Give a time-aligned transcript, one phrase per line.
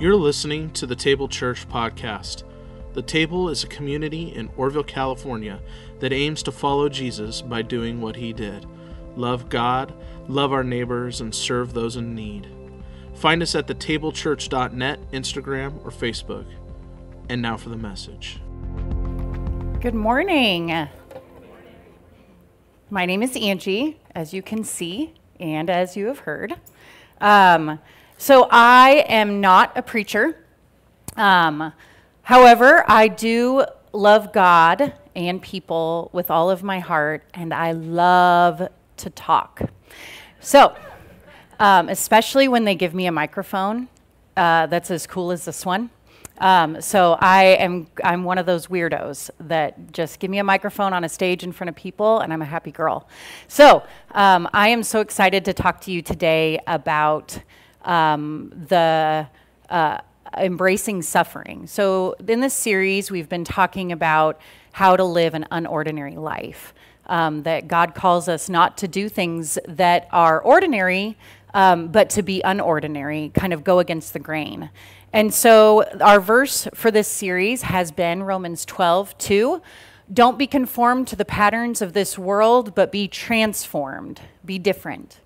[0.00, 2.44] You're listening to the Table Church podcast.
[2.94, 5.60] The Table is a community in Oroville, California
[5.98, 8.64] that aims to follow Jesus by doing what he did
[9.14, 9.92] love God,
[10.26, 12.48] love our neighbors, and serve those in need.
[13.12, 16.46] Find us at thetablechurch.net, Instagram, or Facebook.
[17.28, 18.40] And now for the message.
[19.82, 20.88] Good morning.
[22.88, 26.58] My name is Angie, as you can see and as you have heard.
[27.20, 27.78] Um,
[28.20, 30.44] so I am not a preacher.
[31.16, 31.72] Um,
[32.20, 38.68] however, I do love God and people with all of my heart, and I love
[38.98, 39.62] to talk.
[40.38, 40.76] So,
[41.58, 43.88] um, especially when they give me a microphone
[44.36, 45.88] uh, that's as cool as this one.
[46.36, 50.92] Um, so I am I'm one of those weirdos that just give me a microphone
[50.92, 53.08] on a stage in front of people and I'm a happy girl.
[53.48, 57.40] So um, I am so excited to talk to you today about
[57.84, 59.28] um, the
[59.68, 59.98] uh,
[60.36, 61.66] embracing suffering.
[61.66, 64.40] So in this series we've been talking about
[64.72, 66.74] how to live an unordinary life.
[67.06, 71.18] Um, that God calls us not to do things that are ordinary,
[71.52, 74.70] um, but to be unordinary, kind of go against the grain.
[75.12, 79.62] And so our verse for this series has been Romans 12, 2.
[80.12, 85.18] Don't be conformed to the patterns of this world, but be transformed, be different.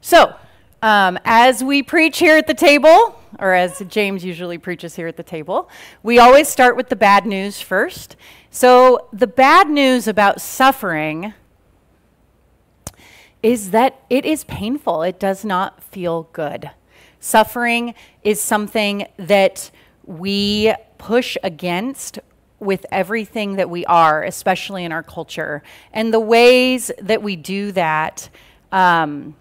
[0.00, 0.36] So,
[0.82, 5.16] um, as we preach here at the table, or as James usually preaches here at
[5.16, 5.68] the table,
[6.02, 8.16] we always start with the bad news first.
[8.50, 11.34] So, the bad news about suffering
[13.42, 16.70] is that it is painful, it does not feel good.
[17.20, 19.70] Suffering is something that
[20.04, 22.18] we push against
[22.58, 25.62] with everything that we are, especially in our culture.
[25.92, 28.28] And the ways that we do that,
[28.72, 29.36] um,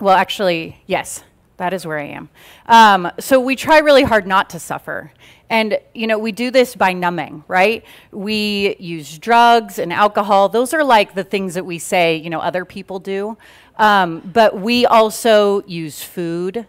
[0.00, 1.24] well, actually, yes,
[1.56, 2.28] that is where I am.
[2.66, 5.12] Um, so we try really hard not to suffer.
[5.50, 7.84] And, you know, we do this by numbing, right?
[8.12, 10.48] We use drugs and alcohol.
[10.48, 13.36] Those are like the things that we say, you know, other people do.
[13.76, 16.66] Um, but we also use food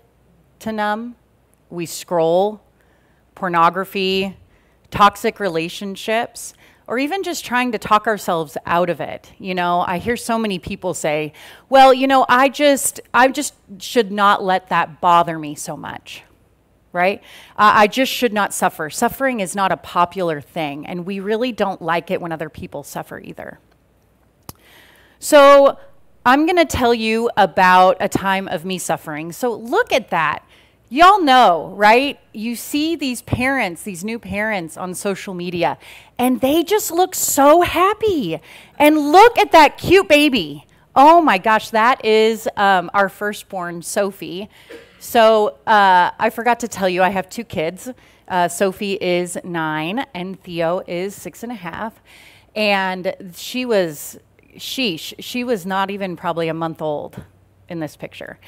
[0.60, 1.16] to numb.
[1.70, 2.62] We scroll,
[3.36, 4.38] pornography,
[4.92, 6.54] toxic relationships,
[6.90, 9.32] or even just trying to talk ourselves out of it.
[9.38, 11.34] You know, I hear so many people say,
[11.70, 16.24] "Well, you know, I just I just should not let that bother me so much."
[16.92, 17.22] Right?
[17.56, 18.90] Uh, I just should not suffer.
[18.90, 22.82] Suffering is not a popular thing, and we really don't like it when other people
[22.82, 23.60] suffer either.
[25.20, 25.78] So,
[26.26, 29.32] I'm going to tell you about a time of me suffering.
[29.32, 30.44] So, look at that.
[30.92, 32.20] Y'all know, right?
[32.34, 35.78] You see these parents, these new parents on social media,
[36.18, 38.42] and they just look so happy.
[38.80, 40.66] And look at that cute baby.
[40.96, 44.50] Oh my gosh, that is um, our firstborn, Sophie.
[44.98, 47.92] So uh, I forgot to tell you, I have two kids.
[48.28, 52.02] Uh, Sophie is nine, and Theo is six and a half.
[52.56, 54.20] And she was,
[54.56, 57.24] sheesh, she was not even probably a month old
[57.70, 58.40] in this picture.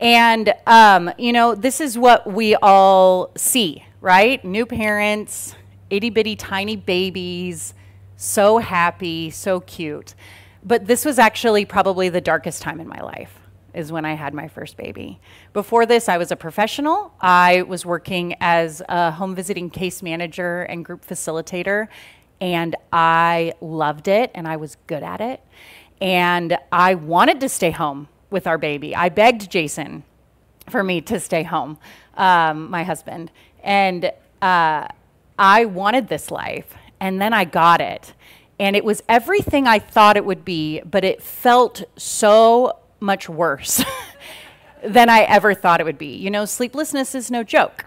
[0.00, 4.42] And, um, you know, this is what we all see, right?
[4.44, 5.54] New parents,
[5.90, 7.74] itty bitty tiny babies,
[8.16, 10.14] so happy, so cute.
[10.64, 13.34] But this was actually probably the darkest time in my life
[13.74, 15.20] is when I had my first baby.
[15.52, 17.14] Before this, I was a professional.
[17.20, 21.88] I was working as a home visiting case manager and group facilitator,
[22.40, 25.40] and I loved it and I was good at it.
[26.00, 28.94] And I wanted to stay home with our baby.
[28.94, 30.04] I begged Jason
[30.68, 31.78] for me to stay home,
[32.14, 33.30] um, my husband.
[33.62, 34.88] And uh,
[35.38, 38.14] I wanted this life, and then I got it.
[38.58, 43.82] And it was everything I thought it would be, but it felt so much worse
[44.84, 46.14] than I ever thought it would be.
[46.14, 47.86] You know, sleeplessness is no joke.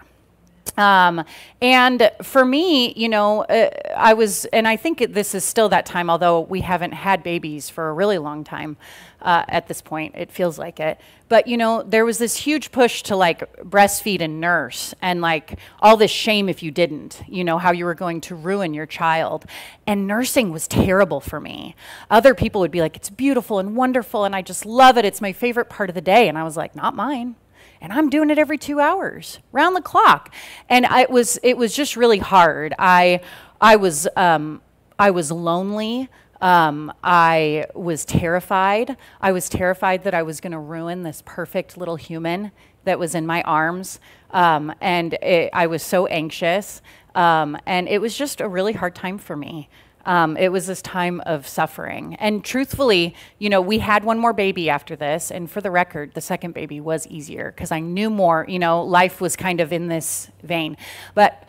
[0.76, 1.24] Um,
[1.62, 5.86] and for me, you know, uh, I was, and I think this is still that
[5.86, 8.76] time, although we haven't had babies for a really long time
[9.22, 10.14] uh, at this point.
[10.16, 11.00] It feels like it.
[11.28, 15.58] But, you know, there was this huge push to like breastfeed and nurse and like
[15.80, 18.86] all this shame if you didn't, you know, how you were going to ruin your
[18.86, 19.46] child.
[19.86, 21.76] And nursing was terrible for me.
[22.10, 25.04] Other people would be like, it's beautiful and wonderful and I just love it.
[25.04, 26.28] It's my favorite part of the day.
[26.28, 27.36] And I was like, not mine
[27.84, 30.34] and I'm doing it every two hours, round the clock.
[30.70, 32.72] And I, it was it was just really hard.
[32.78, 33.20] I
[33.60, 34.62] I was um,
[34.98, 36.08] I was lonely.
[36.40, 38.96] Um, I was terrified.
[39.20, 42.52] I was terrified that I was going to ruin this perfect little human
[42.84, 44.00] that was in my arms.
[44.30, 46.80] Um, and it, I was so anxious.
[47.14, 49.68] Um, and it was just a really hard time for me.
[50.06, 52.14] Um, it was this time of suffering.
[52.16, 55.30] And truthfully, you know, we had one more baby after this.
[55.30, 58.82] And for the record, the second baby was easier because I knew more, you know,
[58.82, 60.76] life was kind of in this vein.
[61.14, 61.44] But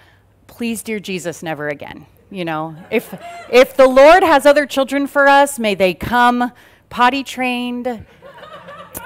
[0.48, 2.06] please, dear Jesus, never again.
[2.31, 3.13] You know, if,
[3.52, 6.51] if the Lord has other children for us, may they come
[6.90, 8.06] potty trained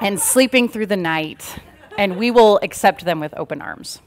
[0.01, 1.59] and sleeping through the night,
[1.97, 4.01] and we will accept them with open arms.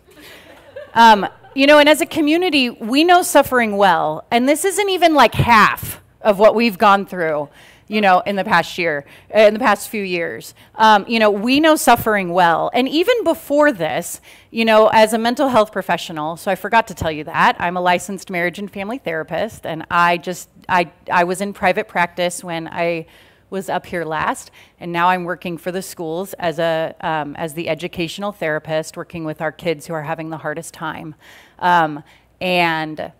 [0.94, 5.14] Um, you know, and as a community, we know suffering well, and this isn't even
[5.14, 7.48] like half of what we've gone through,
[7.88, 9.04] you know, in the past year,
[9.34, 10.54] uh, in the past few years.
[10.76, 12.70] Um, you know, we know suffering well.
[12.72, 16.94] And even before this, you know, as a mental health professional, so I forgot to
[16.94, 21.24] tell you that, I'm a licensed marriage and family therapist, and I just, I, I
[21.24, 23.06] was in private practice when I
[23.52, 24.50] was up here last,
[24.81, 29.25] and now I'm working for the schools as a um, as the educational therapist, working
[29.25, 31.14] with our kids who are having the hardest time,
[31.60, 32.02] um,
[32.40, 33.12] and.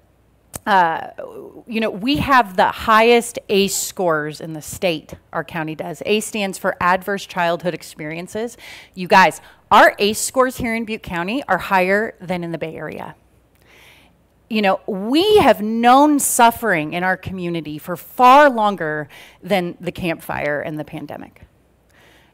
[0.65, 1.09] Uh,
[1.67, 6.05] you know, we have the highest ACE scores in the state, our county does.
[6.07, 8.57] ACE stands for Adverse Childhood Experiences.
[8.95, 9.41] You guys,
[9.73, 13.17] our ACE scores here in Butte County are higher than in the Bay Area
[14.53, 19.09] you know, we have known suffering in our community for far longer
[19.43, 21.47] than the campfire and the pandemic.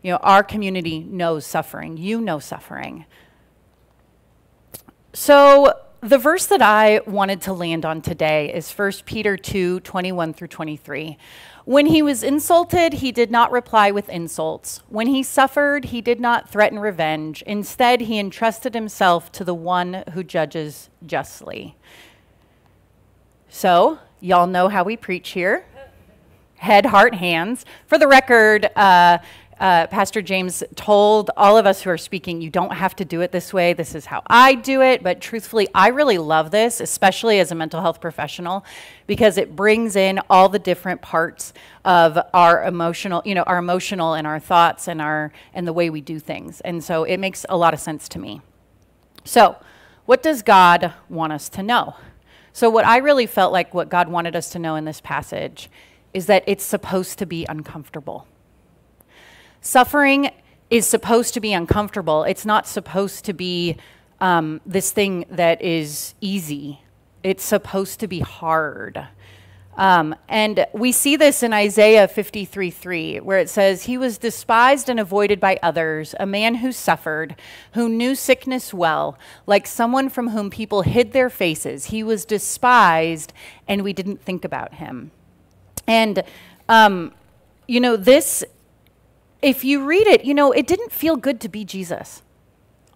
[0.03, 1.97] You know, our community knows suffering.
[1.97, 3.05] You know suffering.
[5.13, 10.33] So, the verse that I wanted to land on today is 1 Peter 2 21
[10.33, 11.19] through 23.
[11.65, 14.81] When he was insulted, he did not reply with insults.
[14.89, 17.43] When he suffered, he did not threaten revenge.
[17.43, 21.77] Instead, he entrusted himself to the one who judges justly.
[23.49, 25.65] So, y'all know how we preach here
[26.59, 27.65] head, heart, hands.
[27.87, 29.19] For the record, uh,
[29.61, 33.21] uh, Pastor James told all of us who are speaking, you don't have to do
[33.23, 33.73] it this way.
[33.73, 35.03] This is how I do it.
[35.03, 38.65] But truthfully, I really love this, especially as a mental health professional,
[39.07, 41.53] because it brings in all the different parts
[41.85, 45.91] of our emotional, you know, our emotional and our thoughts and our and the way
[45.91, 46.61] we do things.
[46.61, 48.43] And so it makes a lot of sense to me.
[49.25, 49.57] So,
[50.07, 51.97] what does God want us to know?
[52.59, 55.71] So, what I really felt like what God wanted us to know in this passage
[56.13, 58.27] is that it's supposed to be uncomfortable.
[59.61, 60.33] Suffering
[60.69, 63.77] is supposed to be uncomfortable, it's not supposed to be
[64.21, 66.81] um, this thing that is easy,
[67.23, 69.07] it's supposed to be hard.
[69.79, 74.89] Um, and we see this in Isaiah 53 3, where it says, He was despised
[74.89, 77.37] and avoided by others, a man who suffered,
[77.75, 79.17] who knew sickness well,
[79.47, 81.87] like someone from whom people hid their faces.
[81.87, 83.33] He was despised,
[83.69, 85.13] and we didn't think about him.
[85.87, 86.25] And,
[86.69, 87.15] um,
[87.69, 88.45] you know, this,
[89.41, 92.23] if you read it, you know, it didn't feel good to be Jesus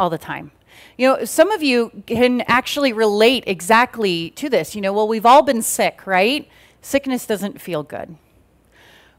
[0.00, 0.50] all the time.
[0.98, 4.74] You know, some of you can actually relate exactly to this.
[4.74, 6.48] You know, well, we've all been sick, right?
[6.82, 8.16] Sickness doesn't feel good.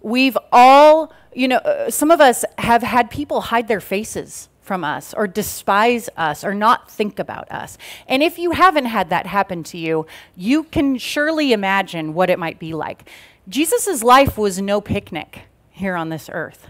[0.01, 4.83] We've all, you know, uh, some of us have had people hide their faces from
[4.83, 7.77] us or despise us or not think about us.
[8.07, 10.05] And if you haven't had that happen to you,
[10.35, 13.09] you can surely imagine what it might be like.
[13.47, 16.67] Jesus' life was no picnic here on this earth,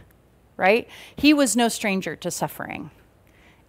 [0.58, 0.88] right?
[1.16, 2.90] He was no stranger to suffering.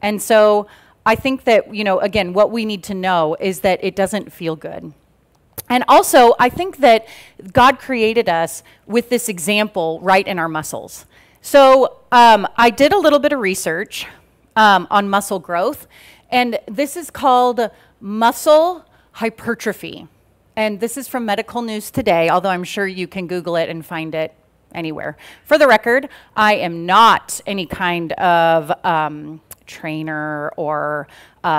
[0.00, 0.68] And so
[1.04, 4.32] I think that, you know, again, what we need to know is that it doesn't
[4.32, 4.92] feel good.
[5.68, 7.06] And also, I think that
[7.52, 11.06] God created us with this example right in our muscles.
[11.40, 14.06] So um, I did a little bit of research
[14.56, 15.86] um, on muscle growth,
[16.30, 17.70] and this is called
[18.00, 20.08] muscle hypertrophy.
[20.56, 23.84] And this is from Medical News Today, although I'm sure you can Google it and
[23.84, 24.32] find it
[24.72, 25.16] anywhere.
[25.44, 31.08] For the record, I am not any kind of um, trainer or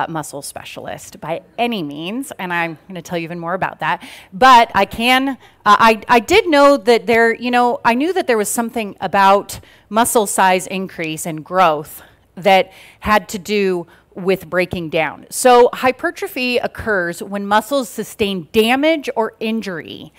[0.10, 4.04] muscle specialist by any means, and I'm going to tell you even more about that.
[4.34, 5.36] But I can, uh,
[5.66, 9.60] I, I did know that there, you know, I knew that there was something about
[9.90, 12.02] muscle size increase and growth
[12.36, 12.72] that
[13.02, 15.28] had to do with breaking down.
[15.30, 20.14] So, hypertrophy occurs when muscles sustain damage or injury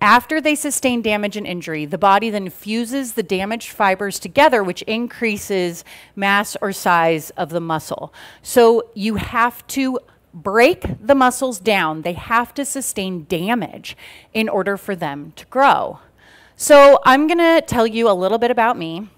[0.00, 4.82] after they sustain damage and injury, the body then fuses the damaged fibers together, which
[4.82, 8.12] increases mass or size of the muscle.
[8.42, 9.98] So you have to
[10.32, 13.96] break the muscles down, they have to sustain damage
[14.32, 15.98] in order for them to grow.
[16.56, 19.08] So I'm going to tell you a little bit about me.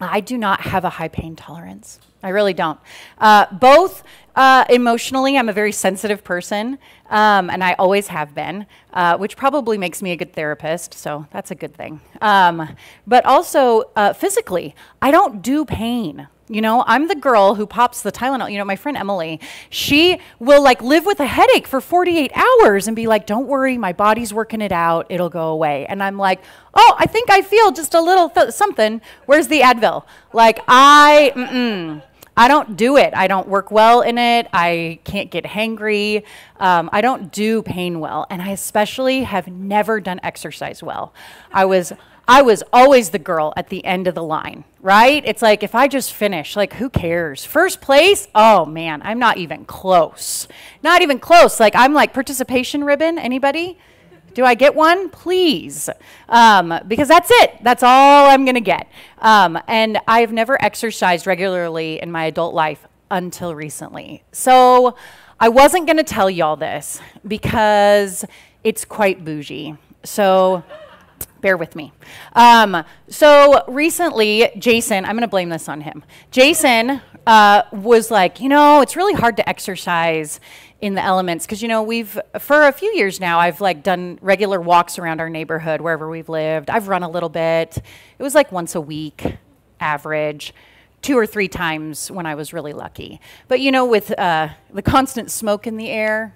[0.00, 2.00] I do not have a high pain tolerance.
[2.22, 2.78] I really don't.
[3.18, 4.02] Uh, both
[4.36, 9.36] Uh, emotionally, I'm a very sensitive person, um, and I always have been, uh, which
[9.36, 12.00] probably makes me a good therapist, so that's a good thing.
[12.20, 12.74] Um,
[13.06, 16.26] but also, uh, physically, I don't do pain.
[16.48, 18.52] You know, I'm the girl who pops the Tylenol.
[18.52, 22.86] You know, my friend Emily, she will like live with a headache for 48 hours
[22.86, 25.06] and be like, don't worry, my body's working it out.
[25.08, 25.86] It'll go away.
[25.86, 26.42] And I'm like,
[26.74, 29.00] oh, I think I feel just a little th- something.
[29.24, 30.04] Where's the Advil?
[30.34, 32.02] Like, I, mm-mm.
[32.36, 33.14] I don't do it.
[33.14, 34.48] I don't work well in it.
[34.52, 36.24] I can't get hangry.
[36.58, 38.26] Um, I don't do pain well.
[38.28, 41.14] And I especially have never done exercise well.
[41.52, 41.92] I was
[42.26, 45.22] I was always the girl at the end of the line, right?
[45.26, 47.44] It's like if I just finish, like who cares?
[47.44, 48.28] First place?
[48.34, 50.48] Oh man, I'm not even close.
[50.82, 51.60] Not even close.
[51.60, 53.18] Like I'm like participation ribbon.
[53.18, 53.78] Anybody?
[54.32, 55.10] Do I get one?
[55.10, 55.88] Please.
[56.28, 57.56] Um, because that's it.
[57.62, 58.90] That's all I'm going to get.
[59.20, 64.24] Um, and I've never exercised regularly in my adult life until recently.
[64.32, 64.96] So
[65.38, 68.24] I wasn't going to tell y'all this because
[68.64, 69.76] it's quite bougie.
[70.02, 70.64] So
[71.44, 71.92] bear with me.
[72.32, 76.02] Um, so recently, Jason, I'm going to blame this on him.
[76.30, 80.40] Jason uh, was like, you know, it's really hard to exercise
[80.80, 84.18] in the elements because you know we've for a few years now I've like done
[84.20, 86.68] regular walks around our neighborhood wherever we've lived.
[86.68, 87.78] I've run a little bit.
[88.18, 89.36] It was like once a week,
[89.80, 90.52] average
[91.00, 93.20] two or three times when I was really lucky.
[93.48, 96.34] But you know, with uh, the constant smoke in the air,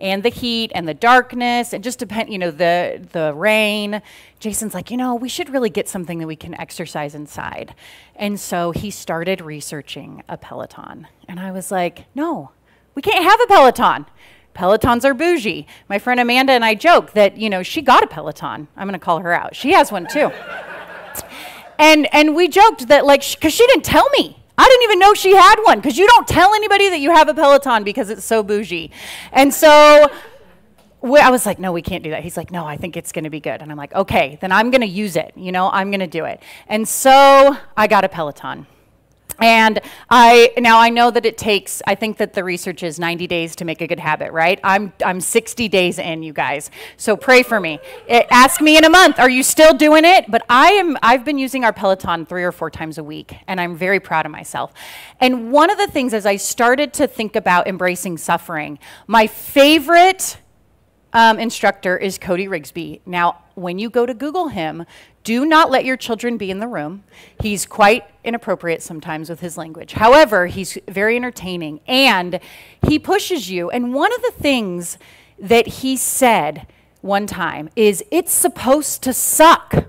[0.00, 4.02] and the heat and the darkness and just depend you know the the rain.
[4.40, 7.74] Jason's like you know we should really get something that we can exercise inside.
[8.16, 11.06] And so he started researching a peloton.
[11.28, 12.52] And i was like no
[12.94, 14.06] we can't have a peloton.
[14.54, 15.66] Pelotons are bougie.
[15.88, 18.68] My friend amanda and i joke that you know she got a peloton.
[18.76, 19.54] I'm going to call her out.
[19.54, 20.30] She has one too.
[21.78, 25.14] And and we joked that like because she didn't tell me I didn't even know
[25.14, 28.24] she had one because you don't tell anybody that you have a Peloton because it's
[28.24, 28.90] so bougie.
[29.32, 30.10] And so
[31.02, 32.24] I was like, no, we can't do that.
[32.24, 33.62] He's like, no, I think it's going to be good.
[33.62, 35.32] And I'm like, okay, then I'm going to use it.
[35.36, 36.42] You know, I'm going to do it.
[36.66, 38.66] And so I got a Peloton.
[39.40, 39.80] And
[40.10, 43.54] I now I know that it takes I think that the research is 90 days
[43.56, 44.58] to make a good habit, right?
[44.64, 46.70] I'm I'm 60 days in, you guys.
[46.96, 47.78] So pray for me.
[48.08, 50.28] It, ask me in a month, are you still doing it?
[50.28, 53.60] But I am I've been using our Peloton 3 or 4 times a week and
[53.60, 54.72] I'm very proud of myself.
[55.20, 60.38] And one of the things as I started to think about embracing suffering, my favorite
[61.12, 63.00] um, instructor is Cody Rigsby.
[63.06, 64.84] Now, when you go to Google him,
[65.24, 67.04] do not let your children be in the room.
[67.42, 69.92] He's quite inappropriate sometimes with his language.
[69.92, 72.40] However, he's very entertaining and
[72.86, 73.70] he pushes you.
[73.70, 74.98] And one of the things
[75.38, 76.66] that he said
[77.00, 79.86] one time is it's supposed to suck.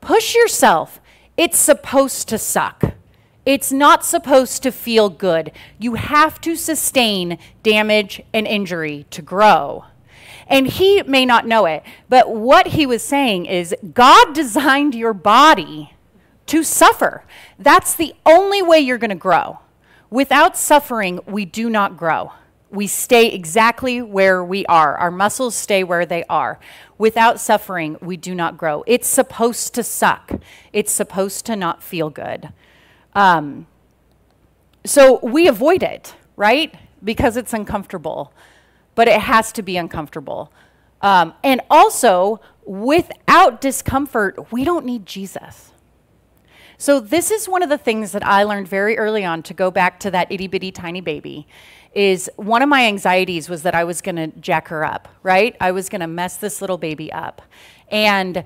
[0.00, 1.00] Push yourself.
[1.36, 2.94] It's supposed to suck.
[3.44, 5.50] It's not supposed to feel good.
[5.78, 9.84] You have to sustain damage and injury to grow.
[10.46, 15.14] And he may not know it, but what he was saying is God designed your
[15.14, 15.94] body
[16.46, 17.24] to suffer.
[17.58, 19.60] That's the only way you're going to grow.
[20.10, 22.32] Without suffering, we do not grow.
[22.70, 24.96] We stay exactly where we are.
[24.96, 26.58] Our muscles stay where they are.
[26.98, 28.82] Without suffering, we do not grow.
[28.86, 30.32] It's supposed to suck.
[30.72, 32.50] It's supposed to not feel good.
[33.14, 33.66] Um,
[34.84, 36.74] so we avoid it, right?
[37.04, 38.32] Because it's uncomfortable,
[38.94, 40.52] but it has to be uncomfortable.
[41.00, 45.72] Um, and also, without discomfort, we don't need Jesus.
[46.78, 49.70] So, this is one of the things that I learned very early on to go
[49.70, 51.46] back to that itty bitty tiny baby.
[51.94, 55.54] Is one of my anxieties was that I was gonna jack her up, right?
[55.60, 57.42] I was gonna mess this little baby up.
[57.90, 58.44] And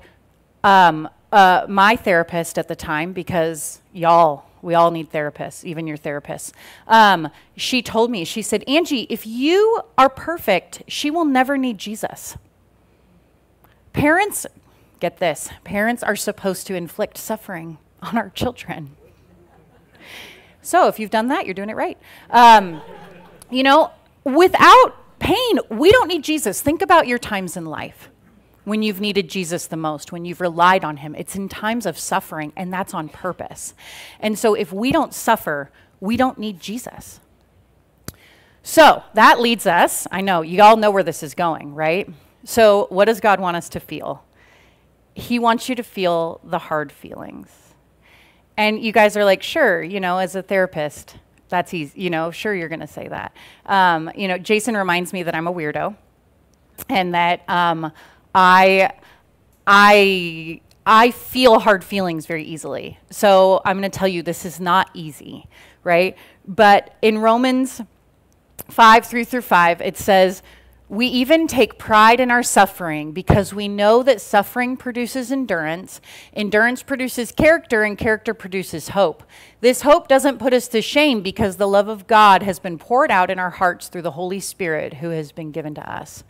[0.63, 5.97] um, uh, my therapist at the time, because y'all, we all need therapists, even your
[5.97, 6.51] therapists.
[6.87, 11.77] Um, she told me, she said, Angie, if you are perfect, she will never need
[11.77, 12.35] Jesus.
[13.93, 14.45] Parents,
[14.99, 18.97] get this, parents are supposed to inflict suffering on our children.
[20.61, 21.97] So if you've done that, you're doing it right.
[22.29, 22.81] Um,
[23.49, 23.91] you know,
[24.25, 26.61] without pain, we don't need Jesus.
[26.61, 28.09] Think about your times in life
[28.67, 31.15] when you've needed Jesus the most, when you've relied on him.
[31.15, 33.73] It's in times of suffering, and that's on purpose.
[34.19, 35.71] And so if we don't suffer,
[36.01, 37.21] we don't need Jesus.
[38.63, 42.09] So that leads us, I know, you all know where this is going, right?
[42.43, 44.25] So, what does God want us to feel?
[45.15, 47.47] He wants you to feel the hard feelings.
[48.57, 51.15] And you guys are like, sure, you know, as a therapist,
[51.47, 53.33] that's easy, you know, sure, you're going to say that.
[53.65, 55.95] Um, you know, Jason reminds me that I'm a weirdo
[56.89, 57.93] and that um,
[58.39, 58.91] I,
[59.65, 62.99] I, I feel hard feelings very easily.
[63.09, 65.47] So I'm going to tell you this is not easy,
[65.83, 66.15] right?
[66.47, 67.81] But in Romans
[68.69, 70.43] 5 3 through 5, it says,
[70.87, 75.99] we even take pride in our suffering because we know that suffering produces endurance,
[76.31, 79.23] endurance produces character, and character produces hope.
[79.61, 83.09] This hope doesn't put us to shame because the love of God has been poured
[83.09, 86.23] out in our hearts through the Holy Spirit who has been given to us.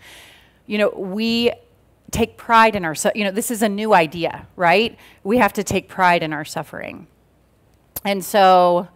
[0.65, 1.51] You know, we
[2.11, 4.97] take pride in our, you know, this is a new idea, right?
[5.23, 7.07] We have to take pride in our suffering.
[8.05, 8.87] And so,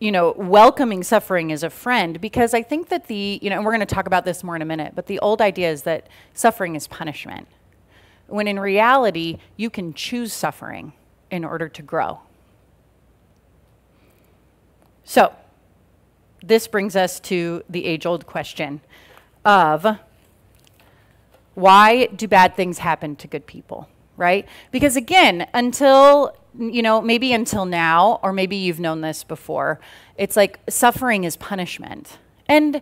[0.00, 3.64] you know, welcoming suffering as a friend because I think that the, you know, and
[3.64, 5.82] we're going to talk about this more in a minute, but the old idea is
[5.82, 7.48] that suffering is punishment.
[8.26, 10.94] When in reality, you can choose suffering
[11.30, 12.20] in order to grow.
[15.04, 15.34] So,
[16.42, 18.80] this brings us to the age old question
[19.44, 19.98] of
[21.54, 24.46] why do bad things happen to good people, right?
[24.70, 29.80] Because again, until you know, maybe until now, or maybe you've known this before,
[30.16, 32.18] it's like suffering is punishment.
[32.48, 32.80] And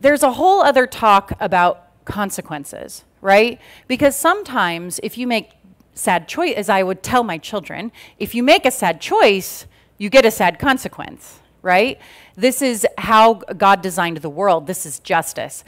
[0.00, 3.60] there's a whole other talk about consequences, right?
[3.86, 5.50] Because sometimes if you make
[5.94, 9.66] sad choice, as I would tell my children, if you make a sad choice,
[9.98, 12.00] you get a sad consequence, right?
[12.34, 14.66] This is how God designed the world.
[14.66, 15.62] This is justice.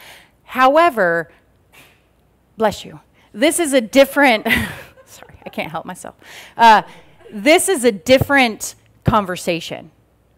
[0.45, 1.31] However,
[2.57, 3.01] bless you.
[3.33, 4.47] This is a different,
[5.07, 6.15] sorry, I can't help myself.
[6.57, 6.83] Uh,
[7.33, 9.91] this is a different conversation,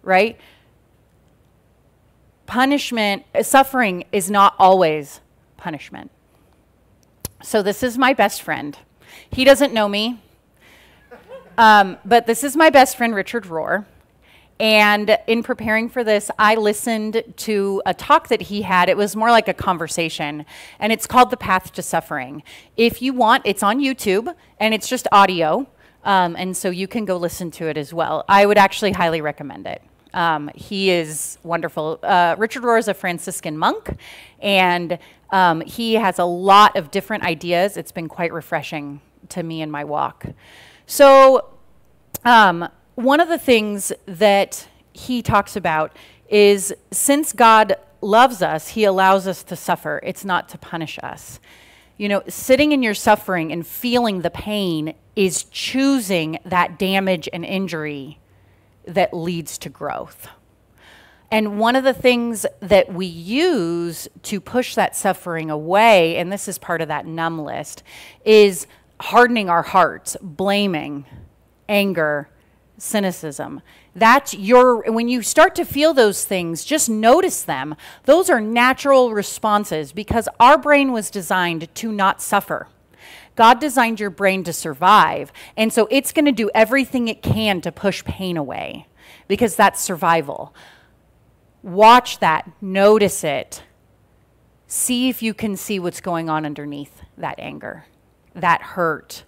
[0.02, 0.38] right?
[2.46, 5.20] Punishment, suffering is not always
[5.56, 6.10] punishment.
[7.42, 8.78] So, this is my best friend.
[9.30, 10.22] He doesn't know me,
[11.58, 13.84] um, but this is my best friend, Richard Rohr.
[14.58, 18.88] And in preparing for this, I listened to a talk that he had.
[18.88, 20.46] It was more like a conversation,
[20.78, 22.42] and it's called The Path to Suffering.
[22.76, 25.66] If you want, it's on YouTube, and it's just audio.
[26.04, 28.24] Um, and so you can go listen to it as well.
[28.28, 29.82] I would actually highly recommend it.
[30.14, 31.98] Um, he is wonderful.
[32.02, 33.98] Uh, Richard Rohr is a Franciscan monk,
[34.40, 34.98] and
[35.30, 37.76] um, he has a lot of different ideas.
[37.76, 40.24] It's been quite refreshing to me in my walk.
[40.86, 41.50] So,
[42.24, 45.94] um, one of the things that he talks about
[46.28, 50.00] is since God loves us, he allows us to suffer.
[50.02, 51.38] It's not to punish us.
[51.98, 57.44] You know, sitting in your suffering and feeling the pain is choosing that damage and
[57.44, 58.18] injury
[58.86, 60.28] that leads to growth.
[61.30, 66.48] And one of the things that we use to push that suffering away, and this
[66.48, 67.82] is part of that numb list,
[68.24, 68.66] is
[69.00, 71.04] hardening our hearts, blaming,
[71.68, 72.28] anger,
[72.78, 73.62] cynicism.
[73.94, 77.74] That's your, when you start to feel those things, just notice them.
[78.04, 82.68] Those are natural responses because our brain was designed to not suffer.
[83.36, 85.32] God designed your brain to survive.
[85.56, 88.86] And so it's going to do everything it can to push pain away
[89.28, 90.54] because that's survival.
[91.62, 93.62] Watch that, notice it.
[94.66, 97.86] See if you can see what's going on underneath that anger,
[98.34, 99.24] that hurt,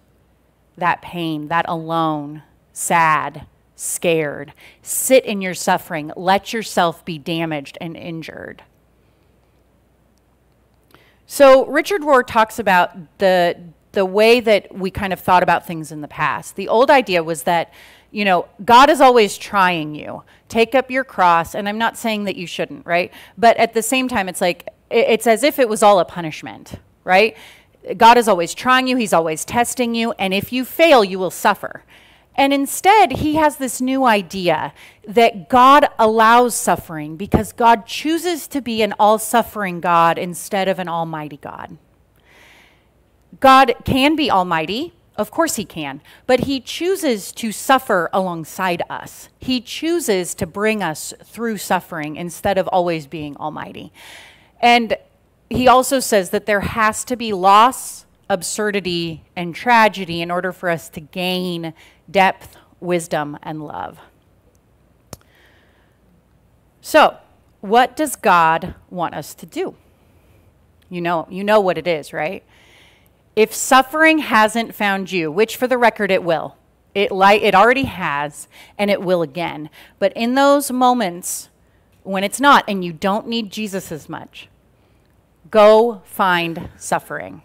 [0.77, 4.53] that pain, that alone, sad, scared.
[4.81, 6.11] Sit in your suffering.
[6.15, 8.63] Let yourself be damaged and injured.
[11.25, 13.55] So, Richard Rohr talks about the
[13.91, 16.55] the way that we kind of thought about things in the past.
[16.55, 17.73] The old idea was that,
[18.11, 20.23] you know, God is always trying you.
[20.47, 23.11] Take up your cross, and I'm not saying that you shouldn't, right?
[23.37, 26.75] But at the same time, it's like, it's as if it was all a punishment,
[27.03, 27.35] right?
[27.97, 31.31] God is always trying you, He's always testing you, and if you fail, you will
[31.31, 31.83] suffer.
[32.39, 34.73] And instead, he has this new idea
[35.05, 40.79] that God allows suffering because God chooses to be an all suffering God instead of
[40.79, 41.77] an almighty God.
[43.41, 44.93] God can be almighty.
[45.17, 45.99] Of course, he can.
[46.27, 49.27] But he chooses to suffer alongside us.
[49.37, 53.91] He chooses to bring us through suffering instead of always being almighty.
[54.61, 54.95] And
[55.49, 60.69] he also says that there has to be loss, absurdity, and tragedy in order for
[60.69, 61.73] us to gain
[62.09, 63.99] depth, wisdom, and love.
[66.81, 67.17] So,
[67.61, 69.75] what does God want us to do?
[70.89, 72.43] You know, you know what it is, right?
[73.35, 76.55] If suffering hasn't found you, which for the record it will,
[76.95, 79.69] it, li- it already has, and it will again.
[79.99, 81.49] But in those moments
[82.03, 84.49] when it's not, and you don't need Jesus as much,
[85.51, 87.41] go find suffering.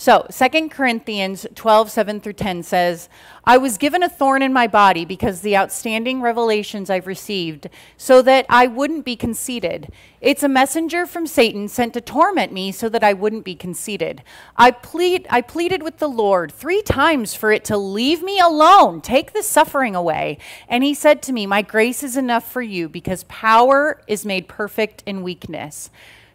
[0.00, 3.10] So, 2 Corinthians 12, 7 through 10 says,
[3.44, 8.22] I was given a thorn in my body because the outstanding revelations I've received, so
[8.22, 9.92] that I wouldn't be conceited.
[10.22, 14.22] It's a messenger from Satan sent to torment me so that I wouldn't be conceited.
[14.56, 19.02] I, plead, I pleaded with the Lord three times for it to leave me alone,
[19.02, 20.38] take the suffering away.
[20.66, 24.48] And he said to me, My grace is enough for you because power is made
[24.48, 25.90] perfect in weakness.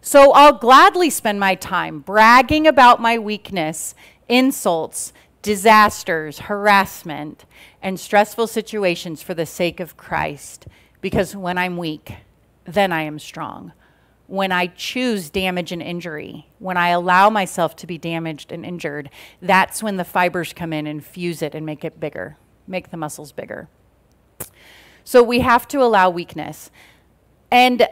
[0.06, 3.96] So I'll gladly spend my time bragging about my weakness,
[4.30, 7.46] insults, disasters, harassment,
[7.82, 10.68] and stressful situations for the sake of Christ.
[11.02, 12.18] Because when I'm weak,
[12.66, 13.74] then I am strong.
[14.28, 19.10] When I choose damage and injury, when I allow myself to be damaged and injured,
[19.42, 22.38] that's when the fibers come in and fuse it and make it bigger,
[22.68, 23.70] make the muscles bigger.
[25.04, 26.70] So we have to allow weakness.
[27.50, 27.88] And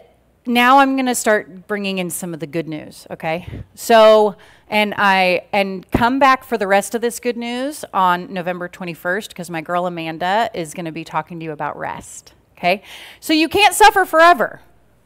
[0.46, 3.64] now I'm going to start bringing in some of the good news, okay?
[3.76, 4.36] So,
[4.68, 9.30] and I and come back for the rest of this good news on November 21st
[9.30, 12.84] because my girl Amanda is going to be talking to you about rest, okay?
[13.20, 14.62] So you can't suffer forever,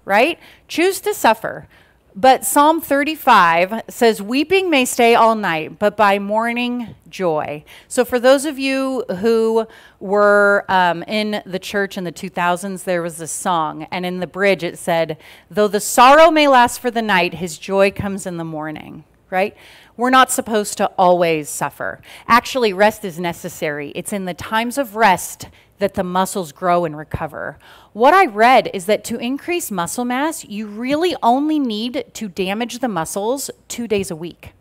[0.05, 0.39] right?
[0.67, 1.67] Choose to suffer.
[2.19, 7.63] But Psalm 35 says, Weeping may stay all night, but by morning, joy.
[7.87, 9.67] So, for those of you who
[9.99, 14.25] were um, in the church in the 2000s, there was a song, and in the
[14.25, 15.19] bridge it said,
[15.51, 19.55] Though the sorrow may last for the night, his joy comes in the morning, right?
[19.95, 22.01] We're not supposed to always suffer.
[22.27, 23.91] Actually, rest is necessary.
[23.93, 25.49] It's in the times of rest
[25.79, 27.57] that the muscles grow and recover.
[27.93, 32.79] What I read is that to increase muscle mass, you really only need to damage
[32.79, 34.53] the muscles two days a week.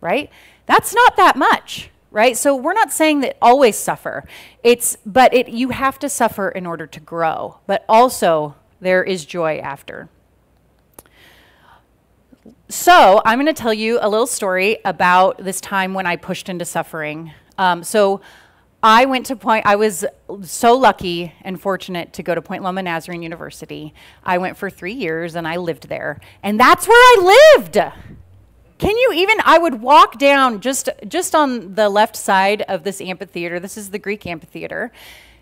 [0.00, 0.30] Right?
[0.66, 2.36] That's not that much, right?
[2.36, 4.24] So we're not saying that always suffer.
[4.62, 7.58] It's but it you have to suffer in order to grow.
[7.66, 10.08] But also there is joy after.
[12.70, 16.50] So, I'm going to tell you a little story about this time when I pushed
[16.50, 17.32] into suffering.
[17.56, 18.20] Um, so,
[18.82, 20.04] I went to Point, I was
[20.42, 23.92] so lucky and fortunate to go to Point Loma Nazarene University.
[24.22, 26.20] I went for three years and I lived there.
[26.44, 27.74] And that's where I lived.
[28.78, 33.00] Can you even, I would walk down just, just on the left side of this
[33.00, 33.58] amphitheater.
[33.58, 34.92] This is the Greek amphitheater,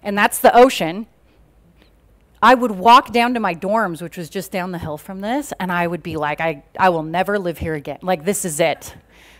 [0.03, 1.07] and that's the ocean.
[2.43, 5.53] I would walk down to my dorms, which was just down the hill from this,
[5.61, 7.99] and I would be like, I, I will never live here again.
[8.01, 8.95] Like, this is it.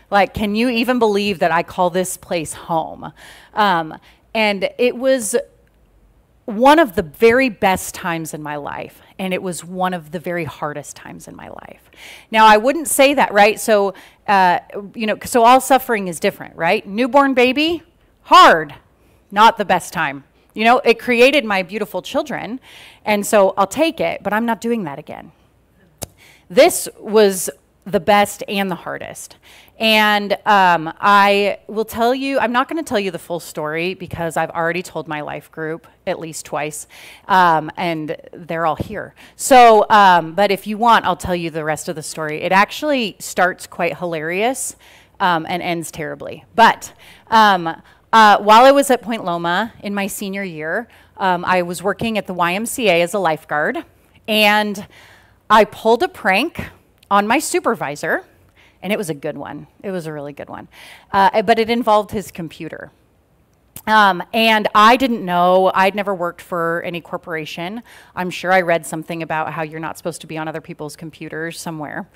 [0.09, 3.11] Like, can you even believe that I call this place home?
[3.53, 3.97] Um,
[4.33, 5.35] and it was
[6.45, 10.19] one of the very best times in my life, and it was one of the
[10.19, 11.91] very hardest times in my life.
[12.31, 13.59] Now, I wouldn't say that, right?
[13.59, 13.93] So,
[14.27, 14.59] uh,
[14.95, 16.87] you know, so all suffering is different, right?
[16.87, 17.83] Newborn baby,
[18.21, 18.75] hard,
[19.29, 20.23] not the best time.
[20.53, 22.61] You know, it created my beautiful children,
[23.03, 25.33] and so I'll take it, but I'm not doing that again.
[26.49, 27.49] This was
[27.87, 29.37] the best and the hardest.
[29.79, 33.93] And um, I will tell you, I'm not going to tell you the full story
[33.93, 36.87] because I've already told my life group at least twice,
[37.27, 39.15] um, and they're all here.
[39.35, 42.41] So, um, but if you want, I'll tell you the rest of the story.
[42.41, 44.75] It actually starts quite hilarious
[45.19, 46.43] um, and ends terribly.
[46.55, 46.91] But
[47.27, 47.67] um,
[48.11, 52.17] uh, while I was at Point Loma in my senior year, um, I was working
[52.17, 53.85] at the YMCA as a lifeguard,
[54.27, 54.87] and
[55.49, 56.65] I pulled a prank
[57.09, 58.23] on my supervisor,
[58.81, 59.67] and it was a good one.
[59.83, 60.67] It was a really good one.
[61.11, 62.91] Uh, but it involved his computer.
[63.85, 67.83] Um, and I didn't know, I'd never worked for any corporation.
[68.13, 70.97] I'm sure I read something about how you're not supposed to be on other people's
[70.97, 72.09] computers somewhere.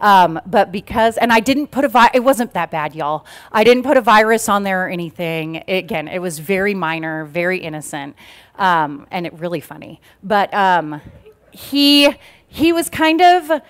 [0.00, 3.26] Um, but because, and I didn't put a, vi- it wasn't that bad, y'all.
[3.52, 5.56] I didn't put a virus on there or anything.
[5.56, 8.16] It, again, it was very minor, very innocent,
[8.56, 10.00] um, and it really funny.
[10.22, 11.02] But um,
[11.50, 13.60] he, he was kind of,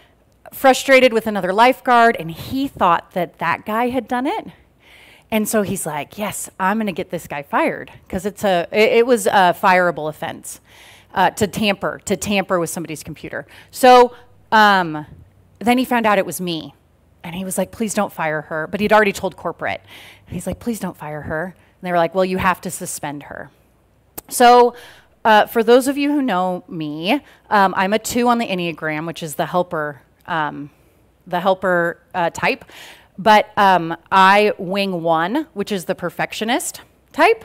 [0.53, 4.49] frustrated with another lifeguard, and he thought that that guy had done it.
[5.31, 8.67] And so he's like, "Yes, I'm going to get this guy fired because it's a
[8.73, 10.61] it, it, was a fireable offense
[11.13, 14.15] uh, to tamper to tamper with somebody's computer." So
[14.51, 15.07] um,
[15.59, 16.75] then he found out it was me,
[17.23, 19.83] and he was like, "Please don't fire her." But he'd already told corporate.
[20.27, 22.71] And he's like, "Please don't fire her." And they were like, "Well, you have to
[22.71, 23.51] suspend her."
[24.31, 24.75] So
[25.25, 29.07] uh, for those of you who know me, um, I'm a two on the Enneagram,
[29.07, 30.71] which is the helper um,
[31.27, 32.65] the helper uh, type.
[33.19, 37.45] But um, I wing one, which is the perfectionist type.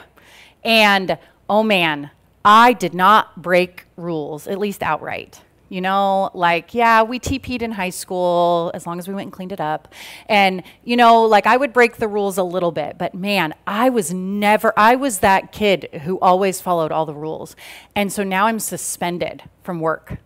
[0.63, 1.17] And
[1.49, 2.11] oh man,
[2.45, 5.41] I did not break rules, at least outright.
[5.69, 9.33] You know, like, yeah, we TP'd in high school as long as we went and
[9.33, 9.91] cleaned it up.
[10.27, 13.89] And, you know, like I would break the rules a little bit, but man, I
[13.89, 17.55] was never, I was that kid who always followed all the rules.
[17.95, 20.19] And so now I'm suspended from work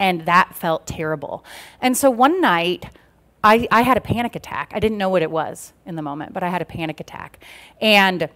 [0.00, 1.44] and that felt terrible.
[1.80, 2.86] And so one night,
[3.44, 4.72] I, I had a panic attack.
[4.74, 7.38] I didn't know what it was in the moment, but I had a panic attack.
[7.80, 8.28] And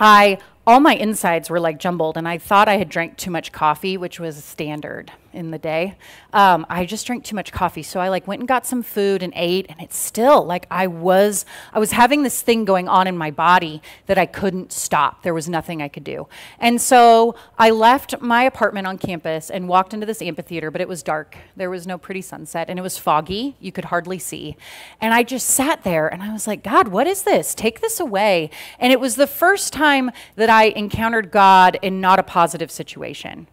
[0.00, 3.52] I all my insides were like jumbled, and I thought I had drank too much
[3.52, 5.96] coffee, which was standard in the day.
[6.32, 9.22] Um, I just drank too much coffee, so I like went and got some food
[9.22, 13.06] and ate, and it's still like I was I was having this thing going on
[13.06, 15.22] in my body that I couldn't stop.
[15.22, 19.68] There was nothing I could do, and so I left my apartment on campus and
[19.68, 21.36] walked into this amphitheater, but it was dark.
[21.56, 23.56] There was no pretty sunset, and it was foggy.
[23.60, 24.56] You could hardly see,
[25.00, 27.54] and I just sat there, and I was like, God, what is this?
[27.54, 28.50] Take this away.
[28.78, 33.48] And it was the first time that I encountered God in not a positive situation.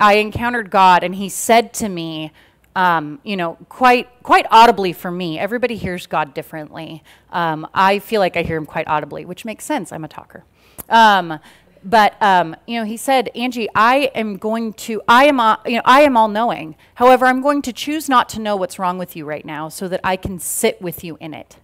[0.00, 2.32] I encountered God, and He said to me,
[2.74, 5.38] um, you know, quite quite audibly for me.
[5.38, 7.02] Everybody hears God differently.
[7.30, 9.92] Um, I feel like I hear Him quite audibly, which makes sense.
[9.92, 10.44] I'm a talker.
[10.88, 11.38] Um,
[11.84, 15.02] but um, you know, He said, Angie, I am going to.
[15.06, 15.38] I am.
[15.38, 16.74] Uh, you know, I am all knowing.
[16.94, 19.88] However, I'm going to choose not to know what's wrong with you right now, so
[19.88, 21.58] that I can sit with you in it.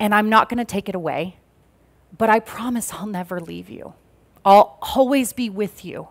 [0.00, 1.36] And I'm not going to take it away,
[2.16, 3.94] but I promise I'll never leave you.
[4.44, 6.08] I'll always be with you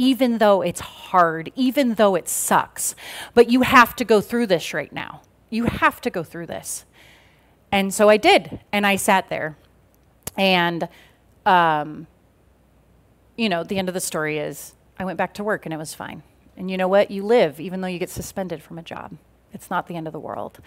[0.00, 2.94] even though it's hard, even though it sucks.
[3.34, 5.20] But you have to go through this right now.
[5.50, 6.86] You have to go through this.
[7.70, 8.60] And so I did.
[8.72, 9.58] And I sat there.
[10.38, 10.88] And,
[11.44, 12.06] um,
[13.36, 15.76] you know, the end of the story is I went back to work and it
[15.76, 16.22] was fine.
[16.56, 17.10] And you know what?
[17.10, 19.18] You live even though you get suspended from a job.
[19.52, 20.60] It's not the end of the world.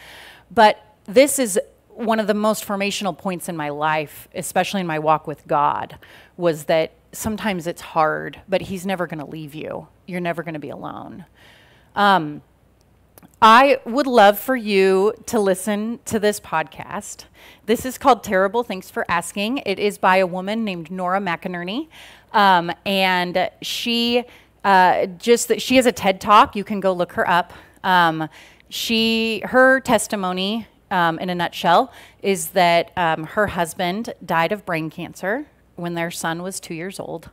[0.51, 1.59] But this is
[1.95, 5.97] one of the most formational points in my life, especially in my walk with God,
[6.37, 9.87] was that sometimes it's hard, but He's never going to leave you.
[10.05, 11.25] You're never going to be alone.
[11.95, 12.41] Um,
[13.41, 17.25] I would love for you to listen to this podcast.
[17.65, 18.63] This is called Terrible.
[18.63, 19.57] Thanks for asking.
[19.65, 21.89] It is by a woman named Nora McInerny.
[22.31, 24.23] Um, and she
[24.63, 26.55] uh, just she has a TED talk.
[26.55, 27.53] You can go look her up.
[27.83, 28.29] Um,
[28.69, 34.91] she her testimony um, in a nutshell is that um, her husband died of brain
[34.91, 37.31] cancer when their son was two years old.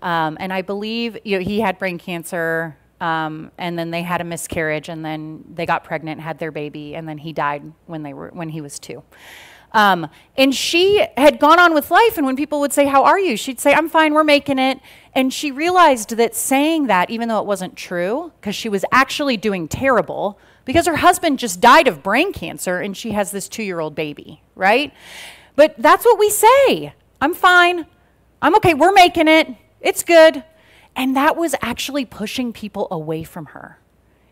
[0.00, 4.22] Um, and I believe you know, he had brain cancer, um, and then they had
[4.22, 8.02] a miscarriage, and then they got pregnant, had their baby, and then he died when
[8.02, 9.02] they were when he was two.
[9.72, 13.18] Um, and she had gone on with life, and when people would say, "How are
[13.18, 14.14] you?" she'd say, "I'm fine.
[14.14, 14.80] We're making it."
[15.14, 19.36] And she realized that saying that, even though it wasn't true, because she was actually
[19.36, 23.94] doing terrible, because her husband just died of brain cancer, and she has this two-year-old
[23.94, 24.92] baby, right?
[25.56, 26.94] But that's what we say.
[27.20, 27.86] I'm fine.
[28.40, 28.74] I'm okay.
[28.74, 29.48] We're making it.
[29.80, 30.44] It's good.
[30.94, 33.79] And that was actually pushing people away from her.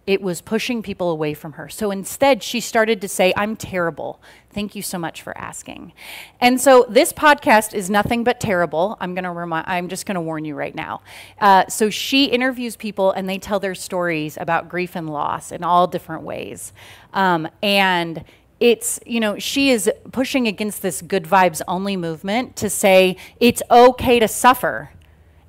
[0.08, 1.68] It was pushing people away from her.
[1.68, 4.22] So instead, she started to say, I'm terrible.
[4.48, 5.92] Thank you so much for asking.
[6.40, 8.96] And so this podcast is nothing but terrible.
[9.00, 11.02] I'm going to remind, I'm just going to warn you right now.
[11.38, 15.62] Uh, so she interviews people and they tell their stories about grief and loss in
[15.62, 16.72] all different ways.
[17.12, 18.24] Um, and
[18.60, 23.62] it's, you know, she is pushing against this good vibes only movement to say it's
[23.70, 24.92] okay to suffer.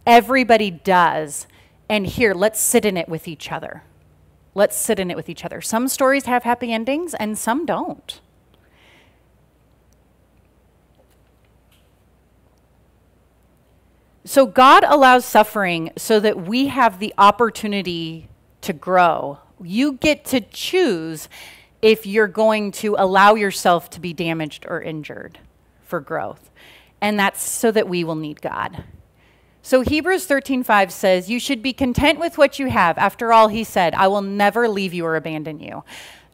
[0.06, 1.48] Everybody does.
[1.88, 3.84] And here, let's sit in it with each other.
[4.56, 5.62] Let's sit in it with each other.
[5.62, 8.20] Some stories have happy endings and some don't.
[14.26, 18.30] So, God allows suffering so that we have the opportunity
[18.62, 19.40] to grow.
[19.62, 21.30] You get to choose
[21.82, 25.40] if you're going to allow yourself to be damaged or injured
[25.84, 26.52] for growth.
[27.02, 28.84] And that's so that we will need God.
[29.62, 32.98] So Hebrews 13:5 says, "You should be content with what you have.
[32.98, 35.84] After all, he said, I will never leave you or abandon you."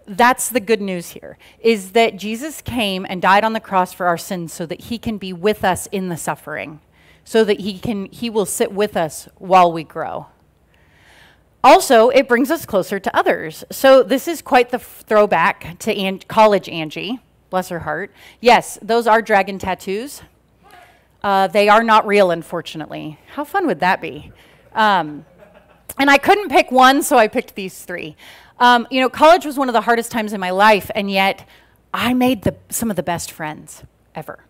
[0.07, 1.37] That's the good news here.
[1.59, 4.99] Is that Jesus came and died on the cross for our sins so that he
[4.99, 6.79] can be with us in the suffering.
[7.23, 10.27] So that he can he will sit with us while we grow.
[11.65, 13.63] Also, it brings us closer to others.
[13.71, 17.17] So, this is quite the throwback to An- college Angie,
[17.49, 18.11] bless her heart.
[18.39, 20.21] Yes, those are dragon tattoos.
[21.25, 23.17] Uh, they are not real, unfortunately.
[23.33, 24.31] How fun would that be?
[24.73, 25.25] Um,
[25.97, 28.15] and I couldn't pick one, so I picked these three.
[28.59, 31.49] Um, you know, college was one of the hardest times in my life, and yet
[31.91, 33.81] I made the, some of the best friends
[34.13, 34.45] ever.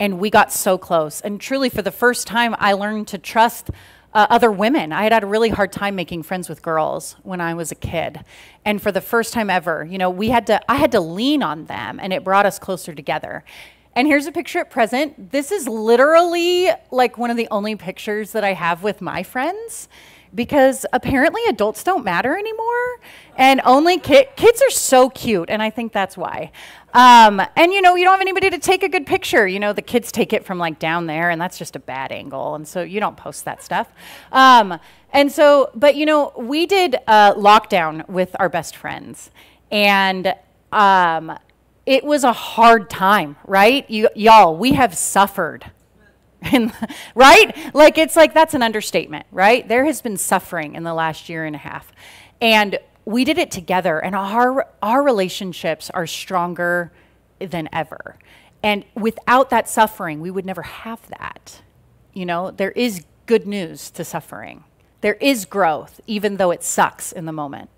[0.00, 1.20] And we got so close.
[1.20, 3.70] And truly, for the first time, I learned to trust
[4.12, 4.92] uh, other women.
[4.92, 7.76] I had had a really hard time making friends with girls when I was a
[7.76, 8.24] kid.
[8.64, 11.40] And for the first time ever, you know, we had to I had to lean
[11.40, 13.44] on them and it brought us closer together.
[13.98, 15.32] And here's a picture at present.
[15.32, 19.88] This is literally like one of the only pictures that I have with my friends
[20.32, 23.00] because apparently adults don't matter anymore
[23.36, 26.52] and only ki- kids are so cute and i think that's why
[26.94, 29.46] um, and you know, you don't have anybody to take a good picture.
[29.46, 32.12] You know, the kids take it from like down there, and that's just a bad
[32.12, 32.54] angle.
[32.54, 33.92] And so you don't post that stuff.
[34.32, 34.78] Um,
[35.12, 39.30] and so, but you know, we did uh, lockdown with our best friends.
[39.70, 40.34] And
[40.72, 41.38] um,
[41.88, 43.88] it was a hard time, right?
[43.88, 45.70] You, y'all, we have suffered.
[46.42, 46.70] And,
[47.14, 47.74] right?
[47.74, 49.66] Like, it's like that's an understatement, right?
[49.66, 51.90] There has been suffering in the last year and a half.
[52.42, 56.92] And we did it together, and our, our relationships are stronger
[57.38, 58.18] than ever.
[58.62, 61.62] And without that suffering, we would never have that.
[62.12, 64.64] You know, there is good news to suffering.
[65.00, 67.70] There is growth, even though it sucks in the moment.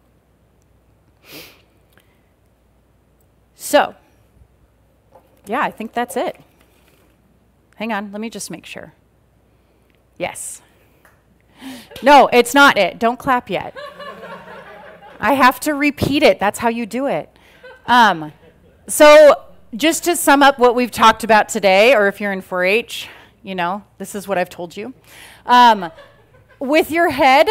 [3.62, 3.94] So,
[5.44, 6.40] yeah, I think that's it.
[7.76, 8.94] Hang on, let me just make sure.
[10.16, 10.62] Yes.
[12.02, 12.98] No, it's not it.
[12.98, 13.76] Don't clap yet.
[15.20, 16.40] I have to repeat it.
[16.40, 17.28] That's how you do it.
[17.86, 18.32] Um,
[18.88, 19.44] so,
[19.76, 23.10] just to sum up what we've talked about today, or if you're in 4 H,
[23.42, 24.94] you know, this is what I've told you.
[25.44, 25.92] Um,
[26.58, 27.46] with your head,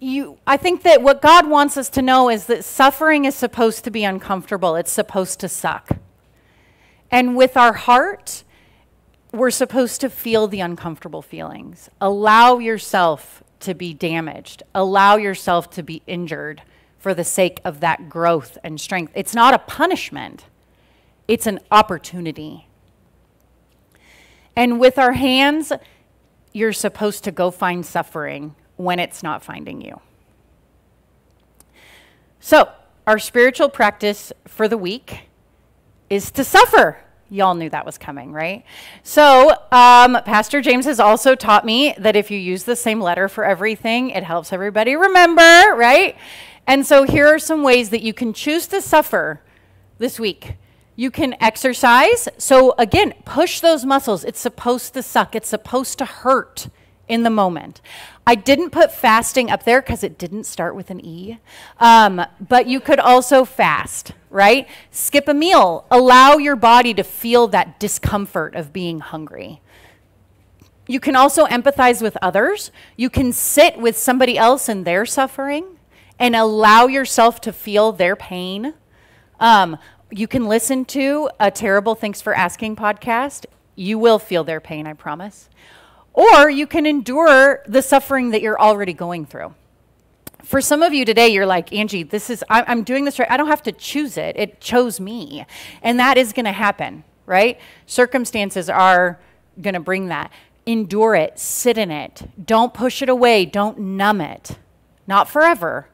[0.00, 3.84] you, I think that what God wants us to know is that suffering is supposed
[3.84, 5.98] to be uncomfortable, it's supposed to suck.
[7.10, 8.44] And with our heart,
[9.32, 11.90] we're supposed to feel the uncomfortable feelings.
[12.00, 16.62] Allow yourself to be damaged, allow yourself to be injured
[16.98, 19.12] for the sake of that growth and strength.
[19.14, 20.46] It's not a punishment,
[21.28, 22.66] it's an opportunity.
[24.56, 25.72] And with our hands,
[26.52, 30.00] you're supposed to go find suffering when it's not finding you.
[32.40, 32.70] So,
[33.06, 35.28] our spiritual practice for the week
[36.08, 36.98] is to suffer.
[37.28, 38.64] Y'all knew that was coming, right?
[39.02, 43.28] So, um, Pastor James has also taught me that if you use the same letter
[43.28, 45.42] for everything, it helps everybody remember,
[45.76, 46.16] right?
[46.66, 49.42] And so, here are some ways that you can choose to suffer
[49.98, 50.54] this week.
[50.96, 52.28] You can exercise.
[52.38, 54.24] So, again, push those muscles.
[54.24, 56.68] It's supposed to suck, it's supposed to hurt
[57.10, 57.80] in the moment.
[58.26, 61.38] I didn't put fasting up there because it didn't start with an E.
[61.78, 64.68] Um, but you could also fast, right?
[64.90, 65.84] Skip a meal.
[65.90, 69.60] Allow your body to feel that discomfort of being hungry.
[70.86, 72.70] You can also empathize with others.
[72.96, 75.78] You can sit with somebody else in their suffering
[76.18, 78.74] and allow yourself to feel their pain.
[79.40, 79.76] Um,
[80.10, 83.46] you can listen to a terrible Thanks for Asking podcast.
[83.74, 85.48] You will feel their pain, I promise.
[86.12, 89.54] Or you can endure the suffering that you're already going through.
[90.42, 93.30] For some of you today, you're like, Angie, this is, I'm doing this right.
[93.30, 94.36] I don't have to choose it.
[94.36, 95.46] It chose me.
[95.82, 97.60] And that is going to happen, right?
[97.86, 99.20] Circumstances are
[99.60, 100.32] going to bring that.
[100.66, 102.28] Endure it, sit in it.
[102.44, 104.58] Don't push it away, don't numb it.
[105.06, 105.88] Not forever,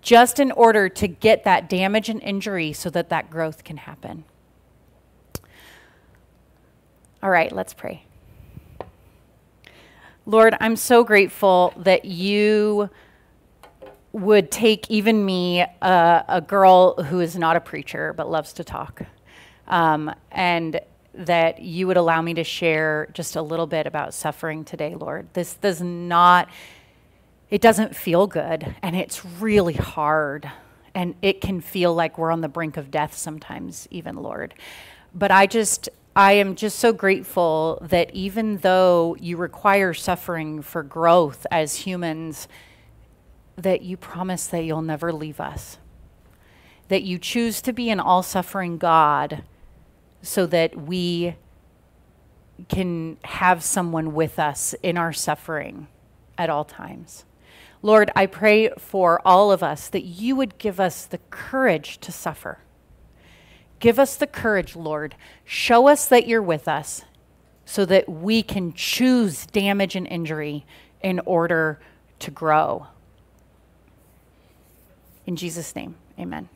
[0.00, 4.24] just in order to get that damage and injury so that that growth can happen.
[7.22, 8.04] All right, let's pray.
[10.24, 12.90] Lord, I'm so grateful that you
[14.12, 18.64] would take even me, uh, a girl who is not a preacher but loves to
[18.64, 19.02] talk,
[19.66, 20.80] um, and
[21.14, 25.28] that you would allow me to share just a little bit about suffering today, Lord.
[25.32, 26.48] This does not
[27.52, 30.50] it doesn't feel good and it's really hard
[30.94, 34.54] and it can feel like we're on the brink of death sometimes even lord
[35.14, 40.82] but i just i am just so grateful that even though you require suffering for
[40.82, 42.48] growth as humans
[43.56, 45.78] that you promise that you'll never leave us
[46.88, 49.42] that you choose to be an all suffering god
[50.22, 51.34] so that we
[52.68, 55.88] can have someone with us in our suffering
[56.38, 57.24] at all times
[57.84, 62.12] Lord, I pray for all of us that you would give us the courage to
[62.12, 62.58] suffer.
[63.82, 65.16] Give us the courage, Lord.
[65.44, 67.02] Show us that you're with us
[67.64, 70.64] so that we can choose damage and injury
[71.02, 71.80] in order
[72.20, 72.86] to grow.
[75.26, 76.48] In Jesus' name, amen.